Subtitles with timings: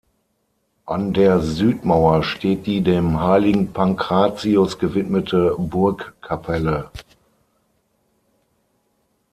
[0.87, 6.89] An der Südmauer steht die dem Heiligen Pankratius gewidmete Burgkapelle.